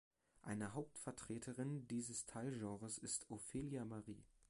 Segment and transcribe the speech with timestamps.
[0.41, 4.25] Eine Hauptvertreterin dieses Teilgenres ist Ophelia Marie.